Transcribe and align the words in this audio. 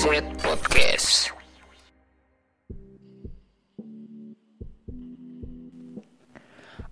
GNZ 0.00 0.24
Podcast. 0.40 1.28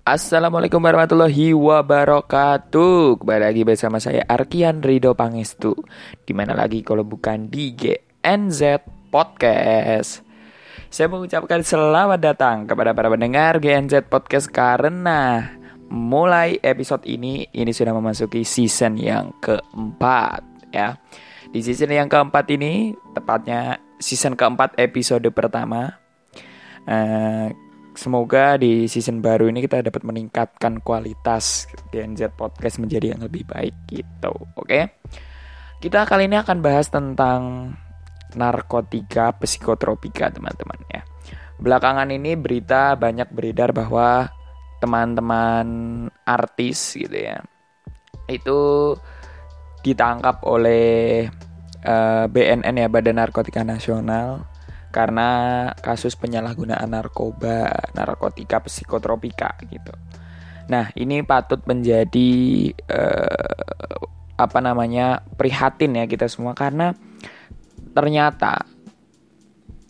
Assalamualaikum 0.04 0.76
warahmatullahi 0.76 1.56
wabarakatuh. 1.56 3.16
Kembali 3.16 3.40
lagi 3.48 3.64
bersama 3.64 3.96
saya 3.96 4.28
Arkian 4.28 4.84
Rido 4.84 5.16
Pangestu. 5.16 5.72
Di 6.20 6.36
mana 6.36 6.52
lagi 6.52 6.84
kalau 6.84 7.00
bukan 7.00 7.48
di 7.48 7.72
GNZ 7.72 8.84
Podcast. 9.08 10.20
Saya 10.92 11.08
mengucapkan 11.08 11.64
selamat 11.64 12.20
datang 12.20 12.68
kepada 12.68 12.92
para 12.92 13.08
pendengar 13.08 13.56
GNZ 13.56 14.04
Podcast 14.12 14.52
Karena 14.52 15.48
mulai 15.88 16.60
episode 16.60 17.08
ini 17.08 17.48
Ini 17.48 17.72
sudah 17.72 17.96
memasuki 17.96 18.44
season 18.44 19.00
yang 19.00 19.32
keempat 19.40 20.44
ya 20.76 20.92
Di 21.48 21.64
season 21.64 21.90
yang 21.90 22.12
keempat 22.12 22.44
ini 22.52 22.92
Tepatnya 23.16 23.80
season 23.98 24.38
keempat 24.38 24.78
episode 24.78 25.26
pertama 25.34 25.90
uh, 26.86 27.48
semoga 27.98 28.54
di 28.54 28.86
season 28.86 29.18
baru 29.18 29.50
ini 29.50 29.66
kita 29.66 29.82
dapat 29.82 30.06
meningkatkan 30.06 30.78
kualitas 30.86 31.66
GNZ 31.90 32.30
Podcast 32.38 32.78
menjadi 32.78 33.18
yang 33.18 33.26
lebih 33.26 33.42
baik 33.42 33.74
gitu. 33.90 34.32
Oke. 34.54 35.02
Kita 35.82 36.06
kali 36.06 36.30
ini 36.30 36.38
akan 36.38 36.58
bahas 36.62 36.86
tentang 36.90 37.74
narkotika 38.38 39.34
psikotropika 39.34 40.30
teman-teman 40.30 40.78
ya. 40.94 41.02
Belakangan 41.58 42.10
ini 42.14 42.38
berita 42.38 42.94
banyak 42.94 43.34
beredar 43.34 43.74
bahwa 43.74 44.30
teman-teman 44.78 45.66
artis 46.22 46.94
gitu 46.94 47.18
ya. 47.18 47.42
Itu 48.30 48.94
ditangkap 49.88 50.44
oleh 50.44 51.24
eh, 51.80 52.24
BNN 52.28 52.74
ya 52.76 52.88
Badan 52.92 53.16
Narkotika 53.16 53.64
Nasional 53.64 54.44
karena 54.88 55.28
kasus 55.84 56.16
penyalahgunaan 56.16 56.88
narkoba, 56.88 57.68
narkotika, 57.92 58.64
psikotropika 58.64 59.52
gitu. 59.68 59.92
Nah, 60.68 60.92
ini 60.96 61.24
patut 61.24 61.64
menjadi 61.64 62.72
uh, 62.92 64.00
apa 64.38 64.58
namanya 64.60 65.24
prihatin 65.36 65.96
ya 65.96 66.04
kita 66.04 66.28
semua 66.28 66.52
karena 66.52 66.92
ternyata 67.96 68.64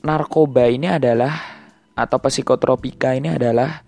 narkoba 0.07 0.71
ini 0.71 0.87
adalah 0.89 1.35
atau 1.99 2.19
psikotropika 2.23 3.19
ini 3.19 3.35
adalah 3.35 3.83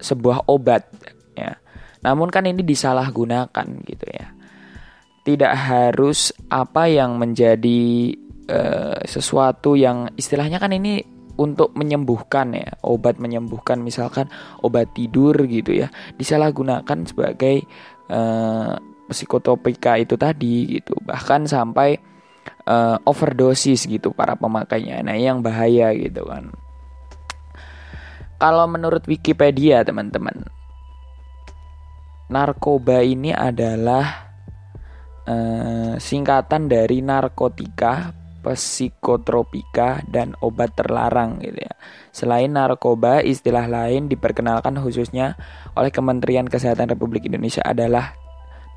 sebuah 0.00 0.48
obat 0.48 0.88
ya. 1.36 1.56
Namun 2.00 2.32
kan 2.32 2.48
ini 2.48 2.64
disalahgunakan 2.64 3.66
gitu 3.84 4.06
ya. 4.08 4.32
Tidak 5.20 5.52
harus 5.52 6.32
apa 6.48 6.88
yang 6.88 7.20
menjadi 7.20 8.14
uh, 8.48 8.98
sesuatu 9.04 9.76
yang 9.76 10.10
istilahnya 10.16 10.56
kan 10.56 10.72
ini 10.72 11.04
untuk 11.40 11.72
menyembuhkan 11.72 12.52
ya 12.52 12.68
obat 12.84 13.16
menyembuhkan 13.16 13.80
misalkan 13.80 14.28
obat 14.60 14.92
tidur 14.92 15.32
gitu 15.48 15.72
ya 15.72 15.88
disalahgunakan 16.20 17.08
sebagai 17.08 17.64
uh, 18.12 18.76
psikotropika 19.10 19.98
itu 19.98 20.14
tadi 20.14 20.78
gitu. 20.78 20.94
Bahkan 21.02 21.50
sampai 21.50 21.98
uh, 22.70 22.96
overdosis 23.02 23.90
gitu 23.90 24.14
para 24.14 24.38
pemakainya. 24.38 25.02
Nah 25.02 25.18
yang 25.18 25.42
bahaya 25.42 25.90
gitu 25.98 26.24
kan. 26.24 26.54
Kalau 28.40 28.64
menurut 28.70 29.04
Wikipedia 29.04 29.84
teman-teman 29.84 30.48
narkoba 32.30 33.02
ini 33.02 33.34
adalah 33.34 34.29
uh, 35.30 35.94
singkatan 36.02 36.66
dari 36.66 36.98
narkotika 37.00 38.10
psikotropika 38.40 40.00
dan 40.08 40.32
obat 40.40 40.72
terlarang 40.72 41.38
gitu 41.44 41.60
ya. 41.60 41.74
Selain 42.10 42.48
narkoba, 42.48 43.20
istilah 43.20 43.68
lain 43.68 44.08
diperkenalkan 44.08 44.80
khususnya 44.80 45.36
oleh 45.76 45.92
Kementerian 45.92 46.48
Kesehatan 46.48 46.90
Republik 46.90 47.28
Indonesia 47.28 47.60
adalah 47.62 48.16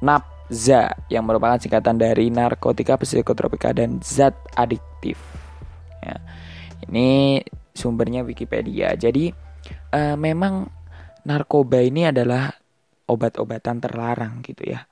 NAPZA 0.04 1.08
yang 1.08 1.24
merupakan 1.24 1.58
singkatan 1.58 1.96
dari 1.96 2.28
narkotika, 2.28 3.00
psikotropika 3.00 3.72
dan 3.72 4.04
zat 4.04 4.36
adiktif. 4.60 5.16
Ya. 6.04 6.20
Ini 6.92 7.40
sumbernya 7.72 8.28
Wikipedia. 8.28 8.94
Jadi 9.00 9.32
uh, 9.96 10.20
memang 10.20 10.68
narkoba 11.24 11.80
ini 11.80 12.12
adalah 12.12 12.52
obat-obatan 13.08 13.80
terlarang 13.80 14.44
gitu 14.44 14.76
ya 14.76 14.84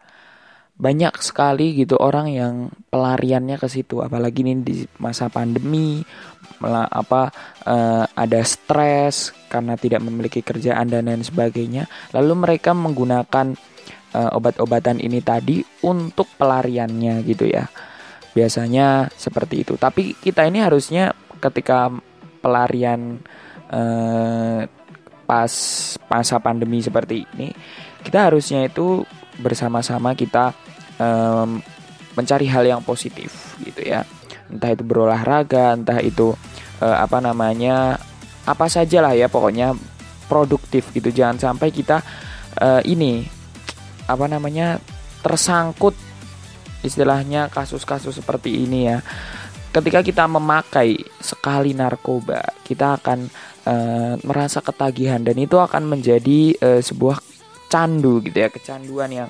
banyak 0.81 1.13
sekali 1.21 1.77
gitu 1.77 1.93
orang 2.01 2.33
yang 2.33 2.53
pelariannya 2.89 3.61
ke 3.61 3.69
situ. 3.69 4.01
Apalagi 4.01 4.41
ini 4.41 4.65
di 4.65 4.81
masa 4.97 5.29
pandemi 5.29 6.01
malah 6.57 6.89
apa 6.89 7.29
uh, 7.69 8.05
ada 8.17 8.41
stres 8.41 9.29
karena 9.45 9.77
tidak 9.77 10.01
memiliki 10.01 10.41
kerjaan 10.41 10.89
dan 10.89 11.05
lain 11.05 11.21
sebagainya. 11.21 11.85
Lalu 12.17 12.33
mereka 12.33 12.73
menggunakan 12.73 13.53
uh, 14.17 14.31
obat-obatan 14.33 14.97
ini 14.97 15.21
tadi 15.21 15.61
untuk 15.85 16.25
pelariannya 16.41 17.21
gitu 17.29 17.45
ya. 17.45 17.69
Biasanya 18.33 19.13
seperti 19.13 19.61
itu. 19.61 19.77
Tapi 19.77 20.17
kita 20.17 20.49
ini 20.49 20.65
harusnya 20.65 21.13
ketika 21.37 21.93
pelarian 22.41 23.21
uh, 23.69 24.65
pas 25.29 25.53
masa 26.11 26.43
pandemi 26.43 26.83
seperti 26.83 27.23
ini 27.23 27.55
kita 28.03 28.27
harusnya 28.27 28.67
itu 28.67 29.05
bersama-sama 29.39 30.11
kita 30.11 30.51
um, 30.99 31.63
mencari 32.15 32.47
hal 32.47 32.67
yang 32.67 32.81
positif 32.83 33.55
gitu 33.63 33.81
ya. 33.83 34.03
Entah 34.51 34.75
itu 34.75 34.83
berolahraga 34.83 35.75
entah 35.75 35.99
itu 36.03 36.35
uh, 36.83 36.97
apa 36.99 37.23
namanya 37.23 37.95
apa 38.43 38.65
saja 38.67 38.99
lah 38.99 39.15
ya 39.15 39.31
pokoknya 39.31 39.77
produktif 40.27 40.91
gitu. 40.91 41.11
Jangan 41.11 41.39
sampai 41.39 41.71
kita 41.71 42.03
uh, 42.59 42.81
ini 42.83 43.23
apa 44.09 44.25
namanya 44.27 44.81
tersangkut 45.23 45.95
istilahnya 46.81 47.47
kasus-kasus 47.47 48.19
seperti 48.19 48.65
ini 48.67 48.91
ya. 48.91 48.99
Ketika 49.71 50.03
kita 50.03 50.27
memakai 50.27 50.99
sekali 51.23 51.71
narkoba 51.71 52.43
kita 52.67 52.99
akan 52.99 53.19
uh, 53.63 54.13
merasa 54.27 54.59
ketagihan 54.59 55.23
dan 55.23 55.39
itu 55.39 55.55
akan 55.55 55.87
menjadi 55.87 56.59
uh, 56.59 56.81
sebuah 56.83 57.23
candu 57.71 58.19
gitu 58.19 58.35
ya 58.35 58.51
kecanduan 58.51 59.07
yang 59.07 59.29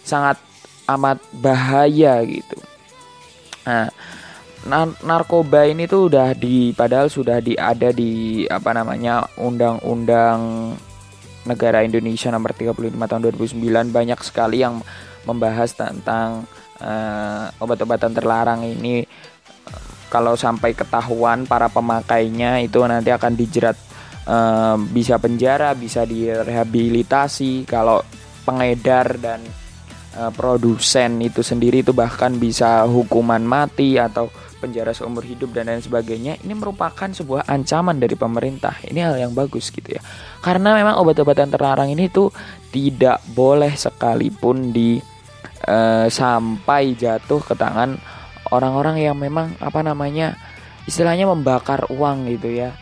sangat 0.00 0.40
amat 0.88 1.18
bahaya 1.32 2.20
gitu. 2.24 2.58
Nah, 3.64 3.88
narkoba 5.04 5.68
ini 5.68 5.84
tuh 5.84 6.08
udah 6.08 6.32
di 6.32 6.72
padahal 6.72 7.12
sudah 7.12 7.40
di 7.40 7.52
ada 7.56 7.92
di 7.92 8.44
apa 8.48 8.72
namanya 8.72 9.28
undang-undang 9.36 10.72
negara 11.44 11.84
Indonesia 11.84 12.32
nomor 12.32 12.56
35 12.56 12.96
tahun 12.96 13.20
2009 13.36 13.92
banyak 13.92 14.20
sekali 14.24 14.64
yang 14.64 14.80
membahas 15.28 15.76
tentang 15.76 16.48
uh, 16.80 17.52
obat-obatan 17.60 18.16
terlarang 18.16 18.64
ini 18.64 19.04
kalau 20.08 20.38
sampai 20.38 20.72
ketahuan 20.72 21.44
para 21.44 21.68
pemakainya 21.68 22.64
itu 22.64 22.80
nanti 22.86 23.12
akan 23.12 23.34
dijerat 23.36 23.76
uh, 24.24 24.80
bisa 24.80 25.20
penjara, 25.20 25.76
bisa 25.76 26.08
direhabilitasi 26.08 27.68
kalau 27.68 28.00
pengedar 28.48 29.20
dan 29.20 29.44
uh, 30.14 30.32
produsen 30.32 31.18
itu 31.20 31.42
sendiri 31.42 31.82
itu 31.82 31.90
bahkan 31.90 32.34
bisa 32.38 32.86
hukuman 32.86 33.42
mati 33.42 33.98
atau 33.98 34.30
penjara 34.62 34.96
seumur 34.96 35.20
hidup 35.20 35.52
dan 35.52 35.68
lain 35.68 35.84
sebagainya 35.84 36.40
ini 36.40 36.56
merupakan 36.56 37.10
sebuah 37.12 37.44
ancaman 37.44 38.00
dari 38.00 38.16
pemerintah. 38.16 38.80
Ini 38.80 39.04
hal 39.04 39.20
yang 39.20 39.32
bagus 39.36 39.68
gitu 39.68 39.92
ya. 39.92 40.00
Karena 40.40 40.72
memang 40.72 40.96
obat-obatan 41.04 41.52
terlarang 41.52 41.92
ini 41.92 42.08
tuh 42.08 42.32
tidak 42.72 43.20
boleh 43.36 43.76
sekalipun 43.76 44.72
di 44.72 44.96
uh, 45.68 46.08
sampai 46.08 46.96
jatuh 46.96 47.44
ke 47.44 47.52
tangan 47.52 48.00
orang-orang 48.48 49.04
yang 49.04 49.20
memang 49.20 49.52
apa 49.60 49.84
namanya 49.84 50.32
istilahnya 50.88 51.28
membakar 51.28 51.84
uang 51.92 52.32
gitu 52.32 52.48
ya. 52.48 52.72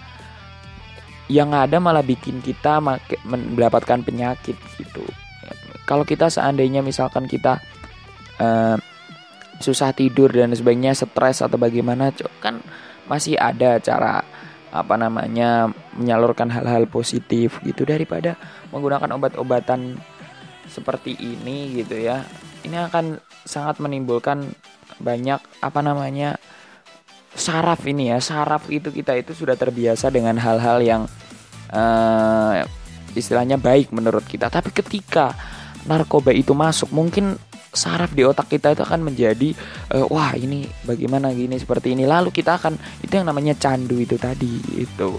Yang 1.27 1.51
ada 1.67 1.77
malah 1.83 2.05
bikin 2.05 2.45
kita 2.45 2.79
mendapatkan 3.27 4.05
penyakit 4.05 4.55
gitu 4.79 5.03
kalau 5.85 6.07
kita 6.07 6.31
seandainya 6.31 6.81
misalkan 6.81 7.27
kita 7.27 7.59
uh, 8.39 8.77
susah 9.63 9.95
tidur 9.95 10.31
dan 10.35 10.51
sebagainya 10.51 10.95
stres 10.95 11.43
atau 11.43 11.55
bagaimana 11.55 12.11
kan 12.43 12.59
masih 13.07 13.39
ada 13.39 13.79
cara 13.79 14.23
apa 14.73 14.95
namanya 14.97 15.69
menyalurkan 15.95 16.49
hal-hal 16.49 16.89
positif 16.89 17.61
gitu 17.61 17.85
daripada 17.85 18.41
menggunakan 18.73 19.13
obat-obatan 19.15 20.01
seperti 20.65 21.15
ini 21.21 21.77
gitu 21.77 22.01
ya. 22.01 22.25
Ini 22.65 22.89
akan 22.89 23.21
sangat 23.45 23.83
menimbulkan 23.85 24.49
banyak 24.97 25.39
apa 25.61 25.81
namanya 25.85 26.41
saraf 27.37 27.85
ini 27.85 28.17
ya. 28.17 28.19
Saraf 28.25 28.73
itu 28.73 28.89
kita 28.89 29.13
itu 29.13 29.37
sudah 29.37 29.61
terbiasa 29.61 30.09
dengan 30.09 30.41
hal-hal 30.41 30.81
yang 30.81 31.03
uh, 31.69 32.65
istilahnya 33.13 33.61
baik 33.61 33.93
menurut 33.93 34.25
kita. 34.25 34.49
Tapi 34.49 34.73
ketika 34.73 35.37
narkoba 35.89 36.31
itu 36.31 36.53
masuk 36.55 36.91
mungkin 36.95 37.39
saraf 37.73 38.13
di 38.13 38.23
otak 38.23 38.53
kita 38.53 38.77
itu 38.77 38.85
akan 38.85 39.01
menjadi 39.01 39.57
uh, 39.97 40.05
wah 40.13 40.37
ini 40.37 40.69
bagaimana 40.85 41.33
gini 41.33 41.57
seperti 41.57 41.97
ini 41.97 42.05
lalu 42.05 42.29
kita 42.29 42.61
akan 42.61 42.77
itu 43.01 43.13
yang 43.17 43.27
namanya 43.27 43.57
candu 43.57 43.97
itu 43.97 44.21
tadi 44.21 44.61
itu 44.77 45.13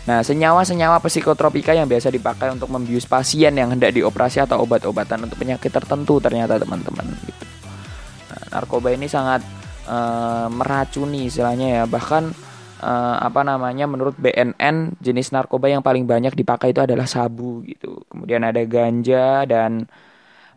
Nah, 0.00 0.24
senyawa-senyawa 0.24 0.98
psikotropika 1.04 1.76
yang 1.76 1.86
biasa 1.86 2.10
dipakai 2.10 2.50
untuk 2.50 2.66
membius 2.72 3.04
pasien 3.04 3.52
yang 3.52 3.70
hendak 3.70 3.92
dioperasi 3.92 4.42
atau 4.42 4.64
obat-obatan 4.64 5.28
untuk 5.28 5.38
penyakit 5.38 5.70
tertentu 5.70 6.18
ternyata 6.18 6.56
teman-teman 6.56 7.04
gitu. 7.28 7.44
Nah, 8.32 8.42
narkoba 8.58 8.96
ini 8.96 9.06
sangat 9.06 9.44
uh, 9.86 10.50
meracuni 10.50 11.28
istilahnya 11.28 11.68
ya. 11.78 11.84
Bahkan 11.84 12.32
uh, 12.80 13.16
apa 13.20 13.44
namanya 13.44 13.84
menurut 13.84 14.16
BNN 14.16 14.98
jenis 14.98 15.30
narkoba 15.30 15.68
yang 15.68 15.84
paling 15.84 16.08
banyak 16.08 16.32
dipakai 16.34 16.72
itu 16.72 16.80
adalah 16.80 17.04
sabu 17.04 17.62
gitu. 17.68 18.02
Kemudian 18.08 18.42
ada 18.42 18.64
ganja 18.64 19.44
dan 19.44 19.84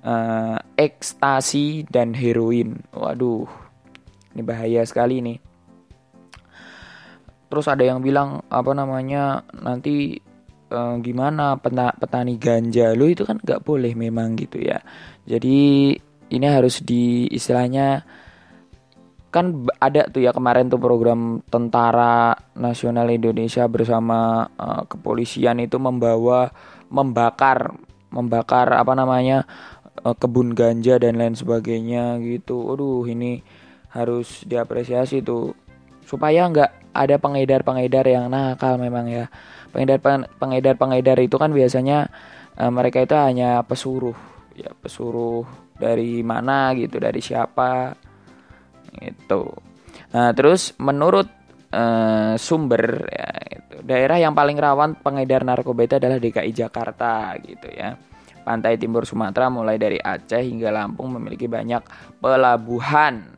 uh, 0.02 0.58
ekstasi 0.80 1.86
dan 1.92 2.16
heroin. 2.16 2.80
Waduh. 2.96 3.46
Ini 4.34 4.42
bahaya 4.42 4.82
sekali 4.88 5.22
nih 5.22 5.54
terus 7.54 7.70
ada 7.70 7.86
yang 7.86 8.02
bilang 8.02 8.42
apa 8.50 8.74
namanya 8.74 9.46
nanti 9.54 10.18
e, 10.74 10.80
gimana 11.06 11.54
peta, 11.62 11.94
petani 11.94 12.42
ganja 12.42 12.98
lu 12.98 13.14
itu 13.14 13.30
kan 13.30 13.38
nggak 13.38 13.62
boleh 13.62 13.94
memang 13.94 14.34
gitu 14.34 14.58
ya 14.58 14.82
jadi 15.30 15.94
ini 16.34 16.48
harus 16.50 16.82
di 16.82 17.30
istilahnya 17.30 18.02
kan 19.34 19.66
ada 19.82 20.06
tuh 20.14 20.22
ya 20.22 20.30
kemarin 20.30 20.70
tuh 20.70 20.78
program 20.78 21.42
tentara 21.50 22.38
nasional 22.54 23.10
Indonesia 23.10 23.66
bersama 23.66 24.46
uh, 24.62 24.86
kepolisian 24.86 25.58
itu 25.58 25.82
membawa 25.82 26.54
membakar 26.94 27.74
membakar 28.14 28.78
apa 28.78 28.94
namanya 28.94 29.50
uh, 30.06 30.14
kebun 30.14 30.54
ganja 30.54 31.02
dan 31.02 31.18
lain 31.18 31.34
sebagainya 31.34 32.22
gitu. 32.22 32.78
Aduh 32.78 33.10
ini 33.10 33.42
harus 33.90 34.46
diapresiasi 34.46 35.26
tuh 35.26 35.58
supaya 36.06 36.46
nggak 36.46 36.94
ada 36.94 37.18
pengedar-pengedar 37.18 38.06
yang 38.06 38.30
nakal 38.30 38.78
memang 38.78 39.10
ya. 39.10 39.34
Pengedar 39.74 39.98
pengedar 40.38 40.78
pengedar 40.78 41.18
itu 41.18 41.42
kan 41.42 41.50
biasanya 41.50 42.14
uh, 42.62 42.70
mereka 42.70 43.02
itu 43.02 43.18
hanya 43.18 43.66
pesuruh 43.66 44.14
ya 44.54 44.70
pesuruh 44.78 45.42
dari 45.82 46.22
mana 46.22 46.78
gitu 46.78 47.02
dari 47.02 47.18
siapa 47.18 47.98
itu. 49.02 49.50
Nah 50.14 50.30
terus 50.36 50.78
menurut 50.78 51.26
uh, 51.74 52.38
sumber 52.38 53.10
ya 53.10 53.30
itu 53.58 53.76
daerah 53.82 54.22
yang 54.22 54.38
paling 54.38 54.58
rawan 54.60 55.00
pengedar 55.00 55.42
narkoba 55.42 55.88
itu 55.88 55.96
adalah 55.98 56.18
DKI 56.22 56.52
Jakarta 56.54 57.34
gitu 57.42 57.70
ya. 57.74 57.98
Pantai 58.44 58.76
timur 58.76 59.08
Sumatera 59.08 59.48
mulai 59.48 59.80
dari 59.80 59.96
Aceh 59.96 60.44
hingga 60.44 60.68
Lampung 60.68 61.16
memiliki 61.16 61.48
banyak 61.48 61.80
pelabuhan 62.20 63.34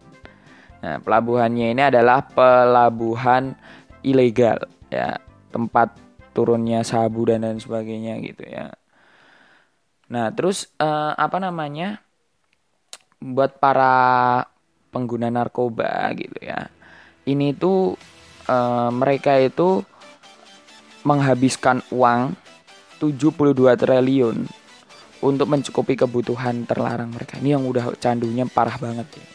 Nah, 0.85 1.01
pelabuhannya 1.01 1.73
ini 1.73 1.81
adalah 1.81 2.21
pelabuhan 2.29 3.57
ilegal 4.05 4.69
ya, 4.93 5.17
tempat 5.49 5.97
turunnya 6.29 6.85
sabu 6.85 7.25
dan 7.25 7.41
lain 7.41 7.57
sebagainya 7.57 8.21
gitu 8.21 8.45
ya. 8.45 8.69
Nah, 10.13 10.29
terus 10.37 10.69
uh, 10.77 11.17
apa 11.17 11.41
namanya? 11.41 12.05
buat 13.25 13.57
para 13.57 14.45
pengguna 14.95 15.27
narkoba 15.27 16.07
gitu 16.15 16.39
ya. 16.39 16.71
Ini 17.27 17.51
tuh 17.59 17.99
uh, 18.47 18.89
mereka 18.95 19.35
itu 19.43 19.83
menghabiskan 21.03 21.83
uang 21.91 22.31
72 23.03 23.75
triliun 23.75 24.47
untuk 25.19 25.47
mencukupi 25.51 25.99
kebutuhan 25.99 26.63
terlarang 26.63 27.11
mereka. 27.11 27.35
Ini 27.43 27.59
yang 27.59 27.67
udah 27.67 27.99
candunya 27.99 28.47
parah 28.47 28.79
banget 28.79 29.19
ya. 29.19 29.27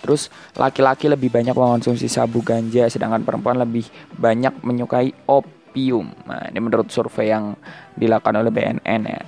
Terus 0.00 0.32
laki-laki 0.56 1.08
lebih 1.08 1.28
banyak 1.28 1.52
mengonsumsi 1.52 2.08
sabu 2.08 2.40
ganja 2.40 2.88
sedangkan 2.88 3.20
perempuan 3.24 3.60
lebih 3.60 3.84
banyak 4.16 4.64
menyukai 4.64 5.12
opium. 5.28 6.08
Nah, 6.24 6.48
ini 6.48 6.58
menurut 6.58 6.88
survei 6.88 7.30
yang 7.30 7.52
dilakukan 7.94 8.40
oleh 8.40 8.48
BNN 8.48 9.02
ya. 9.04 9.22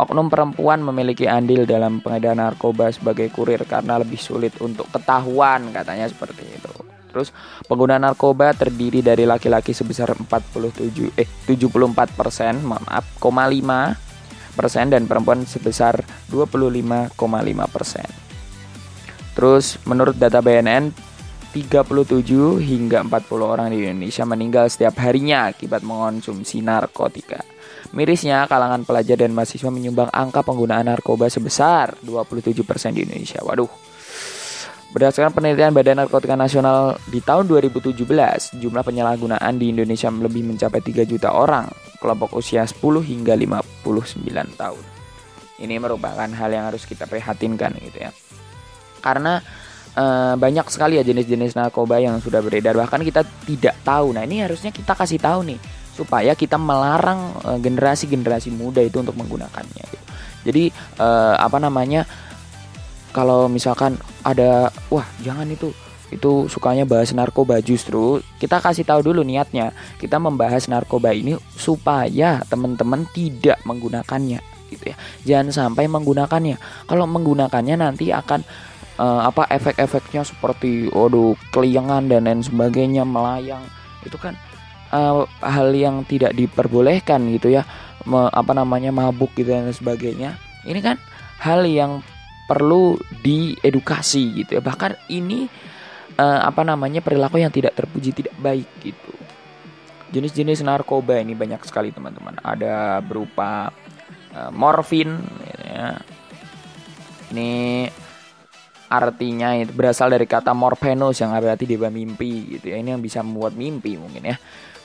Oknum 0.00 0.32
perempuan 0.32 0.80
memiliki 0.80 1.28
andil 1.28 1.68
dalam 1.68 2.00
pengedaran 2.00 2.40
narkoba 2.40 2.88
sebagai 2.88 3.28
kurir 3.28 3.68
karena 3.68 4.00
lebih 4.00 4.16
sulit 4.16 4.56
untuk 4.64 4.88
ketahuan 4.88 5.68
katanya 5.76 6.08
seperti 6.08 6.40
itu. 6.56 6.72
Terus 7.12 7.28
pengguna 7.68 8.00
narkoba 8.00 8.56
terdiri 8.56 9.04
dari 9.04 9.28
laki-laki 9.28 9.76
sebesar 9.76 10.16
47 10.16 11.20
eh 11.20 11.28
74 11.44 12.16
persen, 12.16 12.64
maaf, 12.64 13.04
5 13.20 14.56
persen 14.56 14.88
dan 14.88 15.04
perempuan 15.04 15.44
sebesar 15.44 16.00
25,5 16.32 17.12
persen. 17.68 18.08
Terus 19.36 19.76
menurut 19.84 20.16
data 20.16 20.40
BNN 20.40 20.96
37 21.52 22.62
hingga 22.62 23.02
40 23.04 23.42
orang 23.42 23.68
di 23.74 23.84
Indonesia 23.84 24.24
meninggal 24.24 24.70
setiap 24.70 24.96
harinya 25.02 25.50
akibat 25.50 25.82
mengonsumsi 25.82 26.62
narkotika. 26.62 27.42
Mirisnya, 27.90 28.46
kalangan 28.46 28.86
pelajar 28.86 29.18
dan 29.18 29.34
mahasiswa 29.34 29.70
menyumbang 29.70 30.10
angka 30.14 30.46
penggunaan 30.46 30.86
narkoba 30.86 31.26
sebesar 31.26 31.98
27% 32.06 32.94
di 32.94 33.02
Indonesia. 33.02 33.42
Waduh. 33.42 33.70
Berdasarkan 34.90 35.30
penelitian 35.30 35.70
Badan 35.70 36.02
Narkotika 36.02 36.34
Nasional 36.34 36.98
di 37.06 37.22
tahun 37.22 37.46
2017, 37.46 38.58
jumlah 38.58 38.82
penyalahgunaan 38.82 39.54
di 39.54 39.70
Indonesia 39.70 40.10
lebih 40.10 40.42
mencapai 40.42 40.82
3 40.82 41.06
juta 41.06 41.30
orang, 41.30 41.70
kelompok 42.02 42.34
usia 42.34 42.66
10 42.66 42.98
hingga 43.06 43.38
59 43.38 44.58
tahun. 44.58 44.84
Ini 45.62 45.78
merupakan 45.78 46.26
hal 46.26 46.50
yang 46.50 46.74
harus 46.74 46.82
kita 46.82 47.06
prihatinkan 47.06 47.78
gitu 47.78 48.02
ya 48.02 48.10
karena 49.00 49.40
uh, 49.96 50.36
banyak 50.36 50.68
sekali 50.68 51.00
ya 51.00 51.02
jenis-jenis 51.02 51.56
narkoba 51.56 51.98
yang 51.98 52.20
sudah 52.20 52.44
beredar 52.44 52.76
bahkan 52.76 53.00
kita 53.00 53.24
tidak 53.48 53.74
tahu 53.82 54.14
nah 54.14 54.22
ini 54.22 54.44
harusnya 54.44 54.70
kita 54.70 54.92
kasih 54.92 55.18
tahu 55.18 55.48
nih 55.48 55.58
supaya 56.00 56.32
kita 56.32 56.56
melarang 56.56 57.36
eh, 57.44 57.58
generasi-generasi 57.60 58.48
muda 58.56 58.80
itu 58.80 58.96
untuk 59.04 59.16
menggunakannya 59.20 59.84
gitu. 59.84 60.06
jadi 60.48 60.64
uh, 60.96 61.36
apa 61.36 61.60
namanya 61.60 62.08
kalau 63.12 63.50
misalkan 63.52 64.00
ada 64.24 64.72
wah 64.88 65.04
jangan 65.20 65.44
itu 65.52 65.68
itu 66.10 66.48
sukanya 66.50 66.88
bahas 66.88 67.14
narkoba 67.14 67.62
justru 67.62 68.18
kita 68.40 68.58
kasih 68.58 68.82
tahu 68.82 69.12
dulu 69.12 69.22
niatnya 69.22 69.76
kita 70.00 70.18
membahas 70.18 70.66
narkoba 70.66 71.12
ini 71.14 71.38
supaya 71.54 72.42
teman-teman 72.48 73.06
tidak 73.14 73.60
menggunakannya 73.62 74.40
gitu 74.70 74.94
ya. 74.94 74.96
Jangan 75.26 75.50
sampai 75.50 75.90
menggunakannya. 75.90 76.56
Kalau 76.86 77.04
menggunakannya 77.10 77.76
nanti 77.76 78.14
akan 78.14 78.40
uh, 79.02 79.26
apa 79.26 79.50
efek-efeknya 79.50 80.22
seperti 80.22 80.88
waduh 80.94 81.34
keliangan 81.50 82.06
dan 82.06 82.30
lain 82.30 82.40
sebagainya 82.46 83.02
melayang. 83.02 83.66
Itu 84.06 84.16
kan 84.16 84.38
uh, 84.92 85.24
hal 85.42 85.68
yang 85.74 86.02
tidak 86.06 86.34
diperbolehkan 86.34 87.26
gitu 87.34 87.54
ya 87.54 87.64
Me, 88.00 88.32
apa 88.32 88.56
namanya 88.56 88.88
mabuk 88.88 89.36
gitu 89.36 89.52
dan 89.52 89.68
sebagainya. 89.68 90.40
Ini 90.64 90.80
kan 90.80 90.96
hal 91.44 91.68
yang 91.68 92.00
perlu 92.48 92.96
diedukasi 93.20 94.40
gitu 94.40 94.56
ya. 94.56 94.62
Bahkan 94.64 95.12
ini 95.12 95.44
uh, 96.16 96.40
apa 96.48 96.64
namanya 96.64 97.04
perilaku 97.04 97.44
yang 97.44 97.52
tidak 97.52 97.76
terpuji 97.76 98.16
tidak 98.16 98.32
baik 98.40 98.68
gitu. 98.80 99.12
Jenis-jenis 100.16 100.64
narkoba 100.64 101.20
ini 101.20 101.36
banyak 101.36 101.60
sekali 101.68 101.92
teman-teman. 101.92 102.40
Ada 102.40 103.04
berupa 103.04 103.68
uh, 104.32 104.48
morfin 104.48 105.20
gitu 105.20 105.64
ya. 105.68 106.00
Ini 107.30 107.52
artinya 108.90 109.54
itu 109.54 109.76
berasal 109.76 110.08
dari 110.08 110.24
kata 110.24 110.56
morphenos 110.56 111.20
yang 111.20 111.36
berarti 111.36 111.68
dia 111.68 111.92
mimpi 111.92 112.58
gitu 112.58 112.72
ya. 112.72 112.80
Ini 112.80 112.96
yang 112.96 113.04
bisa 113.04 113.20
membuat 113.20 113.52
mimpi 113.60 114.00
mungkin 114.00 114.24
ya 114.24 114.40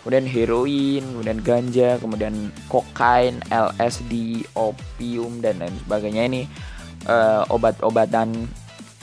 kemudian 0.06 0.30
heroin 0.30 1.02
kemudian 1.02 1.42
ganja 1.42 1.98
kemudian 1.98 2.54
kokain 2.70 3.42
LSD 3.50 4.46
opium 4.54 5.42
dan 5.42 5.58
lain 5.58 5.74
sebagainya. 5.82 6.30
Ini 6.30 6.42
uh, 7.10 7.50
obat-obatan 7.50 8.46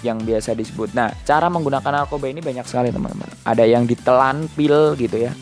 yang 0.07 0.23
biasa 0.23 0.55
disebut. 0.55 0.95
Nah 0.95 1.11
cara 1.27 1.51
menggunakan 1.51 2.07
narkoba 2.07 2.31
ini 2.31 2.39
banyak 2.39 2.63
sekali 2.71 2.95
teman-teman. 2.95 3.27
Ada 3.43 3.67
yang 3.67 3.83
ditelan 3.83 4.47
pil 4.55 4.95
gitu 4.95 5.27
ya. 5.27 5.35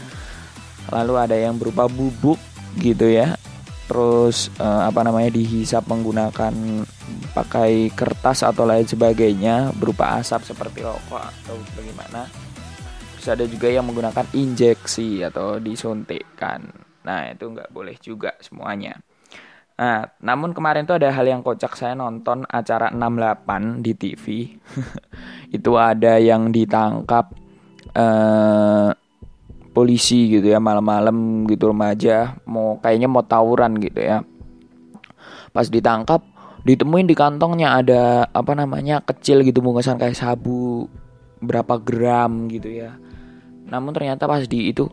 Lalu 0.88 1.14
ada 1.20 1.36
yang 1.36 1.60
berupa 1.60 1.84
bubuk 1.92 2.40
gitu 2.80 3.12
ya. 3.12 3.36
Terus 3.84 4.48
uh, 4.56 4.88
apa 4.88 5.04
namanya 5.04 5.28
dihisap 5.28 5.84
menggunakan 5.84 6.56
pakai 7.36 7.92
kertas 7.92 8.48
atau 8.48 8.64
lain 8.64 8.88
sebagainya 8.88 9.76
berupa 9.76 10.16
asap 10.16 10.56
seperti 10.56 10.80
rokok 10.80 11.20
atau 11.20 11.60
bagaimana 11.76 12.24
terus 13.20 13.36
ada 13.36 13.44
juga 13.44 13.68
yang 13.68 13.84
menggunakan 13.84 14.32
injeksi 14.32 15.20
atau 15.28 15.60
disuntikkan 15.60 16.72
nah 17.04 17.28
itu 17.28 17.52
nggak 17.52 17.68
boleh 17.68 17.96
juga 18.00 18.32
semuanya. 18.40 18.96
Nah 19.76 20.08
namun 20.24 20.56
kemarin 20.56 20.88
tuh 20.88 20.96
ada 20.96 21.12
hal 21.12 21.28
yang 21.28 21.44
kocak. 21.44 21.76
Saya 21.76 21.92
nonton 21.96 22.48
acara 22.48 22.88
68 22.88 23.84
di 23.84 23.92
TV 23.92 24.24
itu 25.56 25.72
ada 25.76 26.16
yang 26.16 26.48
ditangkap 26.48 27.32
uh, 27.92 28.92
polisi 29.72 30.40
gitu 30.40 30.52
ya 30.52 30.60
malam-malam 30.60 31.44
gitu 31.48 31.72
remaja. 31.72 32.40
Mau 32.48 32.80
kayaknya 32.80 33.08
mau 33.08 33.24
tawuran 33.24 33.80
gitu 33.80 34.00
ya. 34.00 34.24
Pas 35.56 35.68
ditangkap 35.68 36.24
ditemuin 36.68 37.08
di 37.08 37.16
kantongnya 37.16 37.80
ada 37.80 38.28
apa 38.32 38.52
namanya 38.52 39.00
kecil 39.00 39.40
gitu 39.40 39.64
bungkusan 39.64 39.96
kayak 39.96 40.16
sabu 40.16 40.88
berapa 41.40 41.80
gram 41.80 42.52
gitu 42.52 42.68
ya 42.68 43.00
namun 43.70 43.94
ternyata 43.94 44.26
pas 44.26 44.42
di 44.44 44.74
itu 44.74 44.90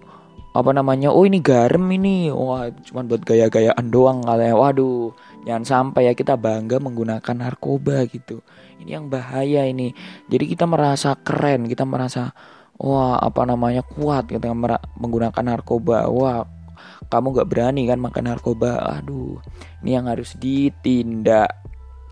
apa 0.58 0.74
namanya 0.74 1.14
oh 1.14 1.22
ini 1.26 1.38
garam 1.38 1.86
ini. 1.94 2.34
Wah 2.34 2.70
cuma 2.86 3.06
buat 3.06 3.22
gaya-gayaan 3.22 3.94
doang 3.94 4.26
katanya 4.26 4.56
waduh 4.58 5.14
jangan 5.46 5.64
sampai 5.66 6.10
ya 6.10 6.14
kita 6.18 6.34
bangga 6.34 6.82
menggunakan 6.82 7.36
narkoba 7.38 8.06
gitu. 8.10 8.42
Ini 8.82 8.98
yang 9.02 9.06
bahaya 9.10 9.66
ini. 9.70 9.94
Jadi 10.26 10.50
kita 10.50 10.66
merasa 10.66 11.14
keren 11.18 11.70
kita 11.70 11.86
merasa 11.86 12.34
wah 12.78 13.22
apa 13.22 13.46
namanya 13.46 13.86
kuat 13.86 14.30
kita 14.34 14.50
menggunakan 14.98 15.44
narkoba. 15.46 16.10
Wah 16.10 16.42
kamu 17.08 17.38
gak 17.38 17.50
berani 17.50 17.86
kan 17.86 18.02
makan 18.02 18.26
narkoba? 18.34 19.02
Aduh 19.02 19.38
ini 19.86 19.94
yang 19.94 20.10
harus 20.10 20.34
ditindak 20.42 21.54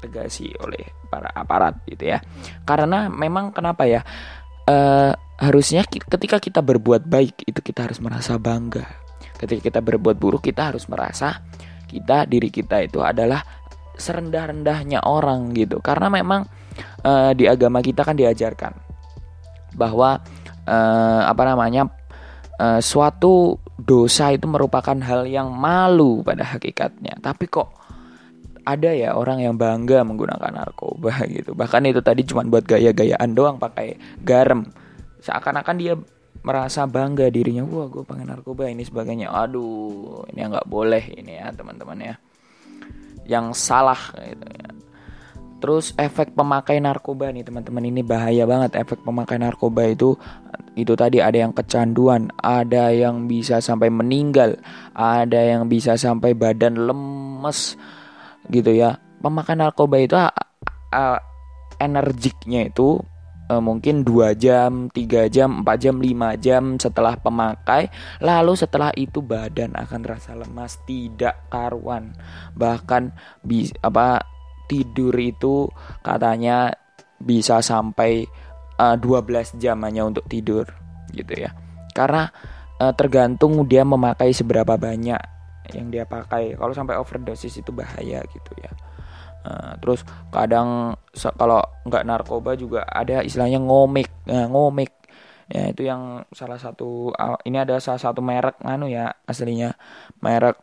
tegasi 0.05 0.53
oleh 0.61 0.85
para 1.09 1.33
aparat 1.33 1.81
gitu 1.89 2.13
ya. 2.13 2.21
Karena 2.61 3.09
memang 3.09 3.49
kenapa 3.49 3.89
ya 3.89 4.05
uh, 4.69 5.13
harusnya 5.35 5.83
ketika 5.87 6.39
kita 6.39 6.59
berbuat 6.63 7.05
baik 7.05 7.43
itu 7.45 7.59
kita 7.59 7.89
harus 7.89 7.99
merasa 7.99 8.39
bangga. 8.39 8.85
Ketika 9.35 9.61
kita 9.67 9.79
berbuat 9.83 10.15
buruk 10.15 10.47
kita 10.47 10.71
harus 10.71 10.87
merasa 10.87 11.43
kita 11.91 12.23
diri 12.25 12.47
kita 12.49 12.87
itu 12.87 13.03
adalah 13.03 13.43
serendah-rendahnya 13.95 15.03
orang 15.03 15.51
gitu. 15.55 15.79
Karena 15.83 16.07
memang 16.07 16.47
uh, 17.03 17.31
di 17.35 17.47
agama 17.47 17.83
kita 17.83 18.03
kan 18.07 18.15
diajarkan 18.15 18.73
bahwa 19.75 20.23
uh, 20.67 21.21
apa 21.27 21.43
namanya 21.43 21.91
uh, 22.59 22.79
suatu 22.79 23.59
dosa 23.75 24.31
itu 24.31 24.47
merupakan 24.47 24.95
hal 25.03 25.27
yang 25.27 25.51
malu 25.51 26.23
pada 26.23 26.47
hakikatnya. 26.47 27.19
Tapi 27.19 27.51
kok 27.51 27.84
ada 28.65 28.91
ya 28.91 29.13
orang 29.13 29.45
yang 29.45 29.55
bangga 29.55 30.01
menggunakan 30.01 30.51
narkoba 30.51 31.23
gitu. 31.35 31.53
Bahkan 31.53 31.81
itu 31.85 32.01
tadi 32.01 32.25
cuma 32.25 32.41
buat 32.43 32.65
gaya-gayaan 32.65 33.31
doang 33.37 33.61
pakai 33.61 33.95
garam. 34.25 34.65
Seakan-akan 35.21 35.75
dia 35.77 35.93
merasa 36.41 36.89
bangga 36.89 37.29
dirinya. 37.29 37.61
Wah 37.63 37.87
gue 37.87 38.01
pengen 38.01 38.33
narkoba 38.33 38.67
ini 38.67 38.81
sebagainya. 38.81 39.29
Aduh 39.29 40.25
ini 40.33 40.41
nggak 40.41 40.67
boleh 40.67 41.03
ini 41.13 41.37
ya 41.37 41.53
teman-teman 41.53 41.97
ya. 42.01 42.15
Yang 43.29 43.45
salah 43.57 44.01
gitu 44.17 44.45
ya. 44.49 44.69
Terus 45.55 45.97
efek 45.97 46.37
pemakai 46.37 46.77
narkoba 46.77 47.33
nih 47.33 47.45
teman-teman. 47.45 47.89
Ini 47.89 48.01
bahaya 48.05 48.45
banget 48.45 48.77
efek 48.81 49.01
pemakai 49.05 49.41
narkoba 49.41 49.85
itu. 49.89 50.17
Itu 50.75 50.93
tadi 50.99 51.23
ada 51.23 51.39
yang 51.39 51.55
kecanduan 51.55 52.33
ada 52.35 52.91
yang 52.91 53.31
bisa 53.31 53.63
sampai 53.63 53.87
meninggal 53.87 54.59
ada 54.91 55.39
yang 55.39 55.71
bisa 55.71 55.95
sampai 55.95 56.35
badan 56.35 56.75
lemes 56.75 57.79
gitu 58.49 58.71
ya 58.71 59.01
pemakai 59.21 59.57
narkoba 59.57 59.97
itu 59.97 60.15
uh, 60.15 61.19
energiknya 61.81 62.69
itu 62.69 63.01
uh, 63.49 63.61
mungkin 63.61 64.05
2 64.05 64.35
jam, 64.37 64.87
3 64.89 65.33
jam, 65.33 65.65
4 65.65 65.83
jam, 65.83 65.95
5 66.01 66.45
jam 66.45 66.63
setelah 66.77 67.17
pemakai, 67.19 67.89
lalu 68.21 68.53
setelah 68.57 68.91
itu 68.95 69.21
badan 69.21 69.75
akan 69.77 69.99
terasa 70.01 70.33
lemas, 70.33 70.81
tidak 70.85 71.49
karuan. 71.49 72.15
Bahkan 72.57 73.13
bis, 73.45 73.73
apa 73.81 74.23
tidur 74.65 75.13
itu 75.17 75.69
katanya 76.01 76.73
bisa 77.21 77.61
sampai 77.61 78.25
uh, 78.81 78.97
12 78.97 79.61
jam 79.61 79.77
hanya 79.85 80.05
untuk 80.05 80.25
tidur 80.29 80.65
gitu 81.13 81.33
ya. 81.33 81.53
Karena 81.95 82.27
uh, 82.81 82.93
tergantung 82.97 83.63
dia 83.69 83.85
memakai 83.87 84.33
seberapa 84.35 84.75
banyak 84.75 85.34
yang 85.73 85.89
dia 85.89 86.05
pakai. 86.05 86.53
Kalau 86.53 86.73
sampai 86.75 86.99
overdosis 86.99 87.55
itu 87.57 87.71
bahaya 87.73 88.21
gitu 88.29 88.51
ya. 88.59 88.71
Nah, 89.45 89.77
terus 89.77 90.01
kadang 90.33 90.97
kalau 91.37 91.61
nggak 91.85 92.03
narkoba 92.05 92.57
juga 92.57 92.81
ada 92.85 93.21
istilahnya 93.21 93.61
ngomik, 93.61 94.09
nah, 94.25 94.49
ngomik. 94.49 94.91
Ya 95.45 95.69
itu 95.69 95.85
yang 95.85 96.25
salah 96.33 96.57
satu 96.57 97.13
ini 97.45 97.61
ada 97.61 97.77
salah 97.77 98.01
satu 98.01 98.17
merek 98.17 98.57
anu 98.65 98.89
ya 98.89 99.13
aslinya 99.29 99.77
merek 100.17 100.57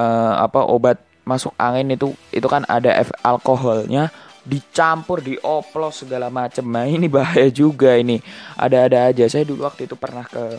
uh, 0.00 0.40
apa 0.40 0.64
obat 0.64 0.96
masuk 1.28 1.54
angin 1.60 1.92
itu 1.92 2.08
itu 2.34 2.48
kan 2.48 2.64
ada 2.66 2.88
efek 2.98 3.14
alkoholnya 3.20 4.10
dicampur 4.42 5.22
dioplos 5.22 6.02
segala 6.02 6.26
macam 6.26 6.66
nah 6.66 6.82
ini 6.82 7.06
bahaya 7.06 7.46
juga 7.52 7.94
ini 7.94 8.18
ada-ada 8.58 9.12
aja 9.14 9.28
saya 9.30 9.46
dulu 9.46 9.62
waktu 9.62 9.86
itu 9.86 9.94
pernah 9.94 10.26
ke 10.26 10.58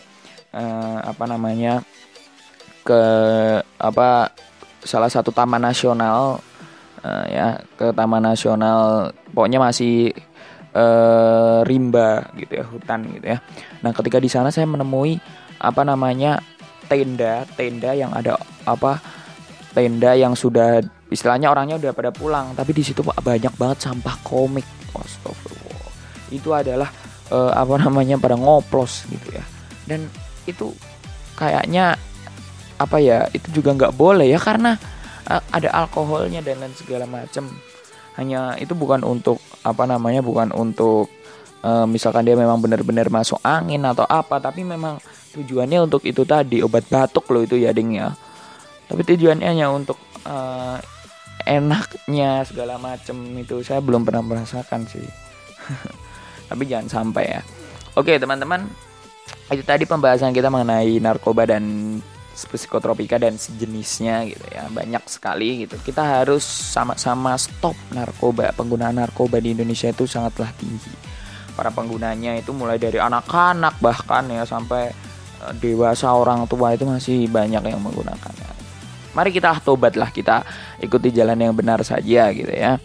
uh, 0.56 0.98
apa 1.04 1.24
namanya 1.28 1.84
ke 2.84 3.02
apa 3.80 4.28
salah 4.84 5.08
satu 5.08 5.32
taman 5.32 5.64
nasional 5.64 6.44
uh, 7.04 7.24
ya 7.28 7.60
ke 7.76 7.92
Taman 7.92 8.24
Nasional 8.24 9.12
pokoknya 9.30 9.60
masih 9.60 10.10
uh, 10.72 11.60
rimba 11.68 12.32
gitu 12.40 12.52
ya 12.58 12.64
hutan 12.64 13.00
gitu 13.12 13.26
ya. 13.36 13.38
Nah 13.84 13.92
ketika 13.92 14.18
di 14.18 14.32
sana 14.32 14.48
saya 14.48 14.64
menemui 14.64 15.20
apa 15.60 15.84
namanya 15.84 16.40
tenda 16.88 17.44
tenda 17.54 17.92
yang 17.92 18.10
ada 18.12 18.40
apa 18.64 18.98
tenda 19.76 20.16
yang 20.16 20.32
sudah 20.34 20.80
istilahnya 21.12 21.52
orangnya 21.52 21.76
udah 21.78 21.92
pada 21.92 22.10
pulang 22.10 22.56
tapi 22.56 22.72
di 22.74 22.82
situ 22.82 23.04
banyak 23.04 23.52
banget 23.54 23.78
sampah 23.84 24.16
komik. 24.24 24.66
Astagfirullah. 24.94 25.92
Itu 26.32 26.54
adalah 26.54 26.88
uh, 27.28 27.52
apa 27.52 27.74
namanya 27.82 28.16
pada 28.16 28.38
ngoplos 28.38 29.04
gitu 29.10 29.34
ya. 29.34 29.44
Dan 29.84 30.08
itu 30.48 30.72
kayaknya 31.34 31.98
apa 32.78 32.98
ya 32.98 33.30
itu 33.30 33.62
juga 33.62 33.74
nggak 33.74 33.94
boleh 33.94 34.28
ya 34.30 34.40
karena 34.42 34.76
ada 35.28 35.68
alkoholnya 35.72 36.44
dan 36.44 36.60
lain 36.60 36.76
segala 36.76 37.08
macam 37.08 37.48
hanya 38.20 38.54
itu 38.60 38.76
bukan 38.76 39.02
untuk 39.02 39.40
apa 39.64 39.88
namanya 39.88 40.20
bukan 40.20 40.52
untuk 40.52 41.08
uh, 41.64 41.86
misalkan 41.88 42.22
dia 42.28 42.36
memang 42.38 42.60
benar-benar 42.60 43.08
masuk 43.10 43.40
angin 43.42 43.82
atau 43.82 44.04
apa 44.06 44.38
tapi 44.38 44.62
memang 44.62 45.00
tujuannya 45.34 45.88
untuk 45.90 46.06
itu 46.06 46.22
tadi 46.22 46.62
obat 46.62 46.86
batuk 46.86 47.26
loh 47.34 47.42
itu 47.42 47.58
ya 47.58 47.74
ding 47.74 47.98
ya. 47.98 48.14
Tapi 48.86 49.02
tujuannya 49.02 49.48
hanya 49.48 49.72
untuk 49.72 49.98
uh, 50.28 50.78
enaknya 51.42 52.46
segala 52.46 52.78
macam 52.78 53.16
itu 53.34 53.64
saya 53.66 53.82
belum 53.82 54.06
pernah 54.06 54.22
merasakan 54.22 54.86
sih. 54.86 55.02
Tapi 56.52 56.62
jangan 56.68 56.86
sampai 56.86 57.24
ya. 57.26 57.40
Oke 57.98 58.14
teman-teman 58.20 58.68
itu 59.50 59.64
tadi 59.66 59.88
pembahasan 59.88 60.30
kita 60.30 60.52
mengenai 60.52 61.02
narkoba 61.02 61.48
dan 61.50 61.98
psikotropika 62.34 63.16
dan 63.16 63.38
sejenisnya 63.38 64.26
gitu 64.26 64.44
ya. 64.50 64.66
Banyak 64.68 65.06
sekali 65.06 65.64
gitu. 65.64 65.78
Kita 65.78 66.02
harus 66.02 66.42
sama-sama 66.42 67.38
stop 67.38 67.78
narkoba. 67.94 68.50
Penggunaan 68.52 68.98
narkoba 68.98 69.38
di 69.38 69.54
Indonesia 69.54 69.88
itu 69.88 70.04
sangatlah 70.04 70.50
tinggi. 70.58 70.90
Para 71.54 71.70
penggunanya 71.70 72.34
itu 72.34 72.50
mulai 72.50 72.82
dari 72.82 72.98
anak-anak 72.98 73.78
bahkan 73.78 74.26
ya 74.26 74.42
sampai 74.42 74.90
eh, 75.46 75.52
dewasa 75.62 76.10
orang 76.10 76.50
tua 76.50 76.74
itu 76.74 76.82
masih 76.82 77.30
banyak 77.30 77.62
yang 77.62 77.78
menggunakannya 77.78 78.54
mari 79.14 79.30
kita 79.30 79.62
tobatlah 79.62 80.10
kita 80.10 80.42
ikuti 80.82 81.14
jalan 81.14 81.38
yang 81.38 81.54
benar 81.54 81.80
saja 81.86 82.28
gitu 82.34 82.50
ya. 82.50 82.76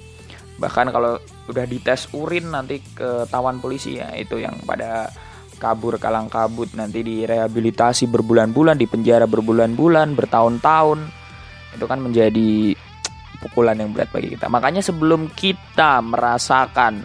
Bahkan 0.61 0.93
kalau 0.93 1.17
udah 1.49 1.65
dites 1.65 2.07
urin 2.13 2.53
nanti 2.53 2.79
ketahuan 2.93 3.57
polisi 3.57 3.97
ya 3.97 4.13
itu 4.13 4.37
yang 4.37 4.53
pada 4.63 5.09
kabur 5.59 5.99
kalang 5.99 6.31
kabut 6.31 6.71
nanti 6.73 7.03
direhabilitasi 7.03 8.07
berbulan-bulan 8.07 8.79
di 8.79 8.87
penjara 8.87 9.27
berbulan-bulan 9.27 10.15
bertahun-tahun. 10.15 10.99
Itu 11.75 11.85
kan 11.85 11.99
menjadi 11.99 12.73
pukulan 13.43 13.77
yang 13.77 13.91
berat 13.91 14.09
bagi 14.09 14.33
kita. 14.33 14.47
Makanya 14.47 14.79
sebelum 14.79 15.29
kita 15.35 15.99
merasakan 16.01 17.03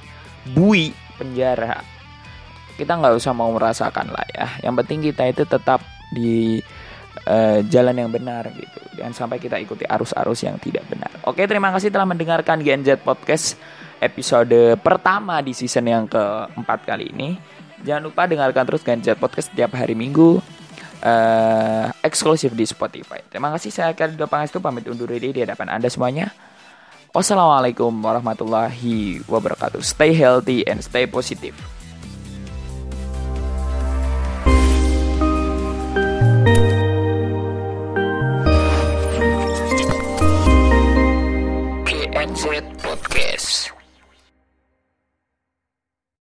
bui 0.54 0.94
penjara 1.18 1.94
kita 2.74 2.98
nggak 2.98 3.14
usah 3.14 3.32
mau 3.34 3.50
merasakan 3.54 4.10
lah 4.10 4.26
ya. 4.34 4.46
Yang 4.66 4.74
penting 4.82 4.98
kita 5.10 5.22
itu 5.30 5.42
tetap 5.46 5.80
di 6.10 6.58
uh, 7.26 7.62
jalan 7.70 7.94
yang 7.94 8.10
benar 8.10 8.50
gitu. 8.50 8.80
Dan 8.98 9.14
sampai 9.14 9.38
kita 9.38 9.58
ikuti 9.62 9.86
arus-arus 9.86 10.42
yang 10.42 10.58
tidak 10.58 10.82
benar. 10.90 11.10
Oke 11.26 11.46
terima 11.46 11.70
kasih 11.70 11.94
telah 11.94 12.06
mendengarkan 12.06 12.58
Genjet 12.62 13.02
Podcast 13.02 13.58
episode 14.02 14.76
pertama 14.82 15.38
di 15.40 15.54
season 15.54 15.86
yang 15.86 16.04
keempat 16.10 16.82
kali 16.84 17.14
ini 17.14 17.38
Jangan 17.84 18.02
lupa 18.08 18.24
dengarkan 18.24 18.64
terus 18.64 18.80
Ganjat 18.80 19.20
Podcast 19.20 19.52
setiap 19.52 19.76
hari 19.76 19.92
Minggu 19.92 20.40
uh, 21.04 21.86
eksklusif 22.00 22.56
di 22.56 22.64
Spotify. 22.64 23.20
Terima 23.28 23.52
kasih 23.52 23.68
saya 23.68 23.92
akan 23.92 24.16
Pangestu 24.24 24.58
pamit 24.58 24.88
undur 24.88 25.12
diri 25.12 25.36
di 25.36 25.44
hadapan 25.44 25.68
Anda 25.68 25.92
semuanya. 25.92 26.32
Wassalamualaikum 27.12 27.92
warahmatullahi 27.92 29.22
wabarakatuh. 29.28 29.84
Stay 29.84 30.16
healthy 30.16 30.64
and 30.66 30.80
stay 30.80 31.04
positive. 31.04 31.54
GNZ 41.84 42.83